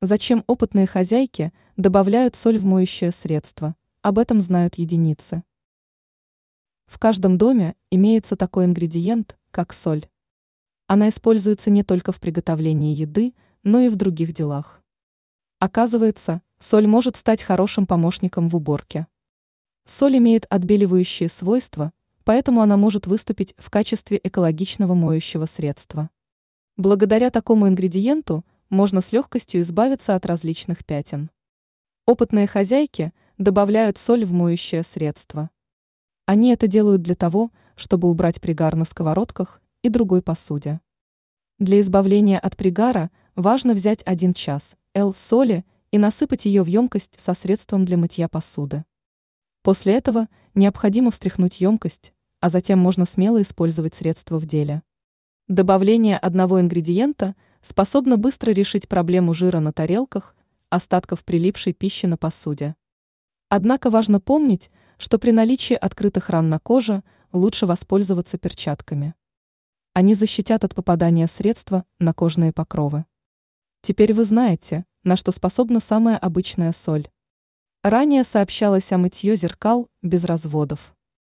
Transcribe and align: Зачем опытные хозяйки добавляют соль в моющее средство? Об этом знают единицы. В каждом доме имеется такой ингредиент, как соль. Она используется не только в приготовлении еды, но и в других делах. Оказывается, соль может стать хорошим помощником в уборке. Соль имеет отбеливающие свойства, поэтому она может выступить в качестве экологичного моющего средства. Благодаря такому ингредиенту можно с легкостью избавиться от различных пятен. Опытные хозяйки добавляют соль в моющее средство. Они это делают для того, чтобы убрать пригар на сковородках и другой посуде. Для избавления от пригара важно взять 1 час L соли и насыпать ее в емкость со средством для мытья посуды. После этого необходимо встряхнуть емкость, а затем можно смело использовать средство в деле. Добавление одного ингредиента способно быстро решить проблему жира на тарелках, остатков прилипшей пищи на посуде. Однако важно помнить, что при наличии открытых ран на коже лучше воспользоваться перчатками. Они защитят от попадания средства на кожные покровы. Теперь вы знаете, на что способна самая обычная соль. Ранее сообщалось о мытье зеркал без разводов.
Зачем 0.00 0.44
опытные 0.46 0.86
хозяйки 0.86 1.52
добавляют 1.76 2.36
соль 2.36 2.56
в 2.56 2.64
моющее 2.64 3.10
средство? 3.10 3.74
Об 4.00 4.20
этом 4.20 4.40
знают 4.40 4.76
единицы. 4.76 5.42
В 6.86 7.00
каждом 7.00 7.36
доме 7.36 7.74
имеется 7.90 8.36
такой 8.36 8.66
ингредиент, 8.66 9.36
как 9.50 9.72
соль. 9.72 10.08
Она 10.86 11.08
используется 11.08 11.70
не 11.70 11.82
только 11.82 12.12
в 12.12 12.20
приготовлении 12.20 12.94
еды, 12.94 13.34
но 13.64 13.80
и 13.80 13.88
в 13.88 13.96
других 13.96 14.32
делах. 14.32 14.84
Оказывается, 15.58 16.42
соль 16.60 16.86
может 16.86 17.16
стать 17.16 17.42
хорошим 17.42 17.84
помощником 17.84 18.48
в 18.48 18.54
уборке. 18.54 19.08
Соль 19.84 20.18
имеет 20.18 20.46
отбеливающие 20.48 21.28
свойства, 21.28 21.92
поэтому 22.22 22.60
она 22.60 22.76
может 22.76 23.08
выступить 23.08 23.52
в 23.58 23.68
качестве 23.68 24.20
экологичного 24.22 24.94
моющего 24.94 25.46
средства. 25.46 26.08
Благодаря 26.76 27.30
такому 27.30 27.66
ингредиенту 27.66 28.44
можно 28.70 29.00
с 29.00 29.12
легкостью 29.12 29.60
избавиться 29.60 30.14
от 30.14 30.26
различных 30.26 30.84
пятен. 30.84 31.30
Опытные 32.06 32.46
хозяйки 32.46 33.12
добавляют 33.38 33.98
соль 33.98 34.24
в 34.24 34.32
моющее 34.32 34.82
средство. 34.82 35.50
Они 36.26 36.50
это 36.50 36.66
делают 36.66 37.02
для 37.02 37.14
того, 37.14 37.50
чтобы 37.76 38.08
убрать 38.08 38.40
пригар 38.40 38.76
на 38.76 38.84
сковородках 38.84 39.60
и 39.82 39.88
другой 39.88 40.22
посуде. 40.22 40.80
Для 41.58 41.80
избавления 41.80 42.38
от 42.38 42.56
пригара 42.56 43.10
важно 43.34 43.74
взять 43.74 44.02
1 44.04 44.34
час 44.34 44.76
L 44.94 45.14
соли 45.14 45.64
и 45.90 45.98
насыпать 45.98 46.44
ее 46.44 46.62
в 46.62 46.66
емкость 46.66 47.18
со 47.18 47.34
средством 47.34 47.84
для 47.84 47.96
мытья 47.96 48.28
посуды. 48.28 48.84
После 49.62 49.94
этого 49.94 50.28
необходимо 50.54 51.10
встряхнуть 51.10 51.60
емкость, 51.60 52.12
а 52.40 52.48
затем 52.48 52.78
можно 52.78 53.06
смело 53.06 53.40
использовать 53.42 53.94
средство 53.94 54.38
в 54.38 54.46
деле. 54.46 54.82
Добавление 55.48 56.18
одного 56.18 56.60
ингредиента 56.60 57.34
способно 57.68 58.16
быстро 58.16 58.50
решить 58.50 58.88
проблему 58.88 59.34
жира 59.34 59.60
на 59.60 59.74
тарелках, 59.74 60.34
остатков 60.70 61.22
прилипшей 61.22 61.74
пищи 61.74 62.06
на 62.06 62.16
посуде. 62.16 62.74
Однако 63.50 63.90
важно 63.90 64.20
помнить, 64.20 64.70
что 64.96 65.18
при 65.18 65.32
наличии 65.32 65.74
открытых 65.74 66.30
ран 66.30 66.48
на 66.48 66.58
коже 66.58 67.02
лучше 67.30 67.66
воспользоваться 67.66 68.38
перчатками. 68.38 69.14
Они 69.92 70.14
защитят 70.14 70.64
от 70.64 70.74
попадания 70.74 71.26
средства 71.26 71.84
на 71.98 72.14
кожные 72.14 72.52
покровы. 72.54 73.04
Теперь 73.82 74.14
вы 74.14 74.24
знаете, 74.24 74.86
на 75.04 75.16
что 75.16 75.30
способна 75.30 75.80
самая 75.80 76.16
обычная 76.16 76.72
соль. 76.72 77.08
Ранее 77.82 78.24
сообщалось 78.24 78.90
о 78.92 78.98
мытье 78.98 79.36
зеркал 79.36 79.90
без 80.00 80.24
разводов. 80.24 80.96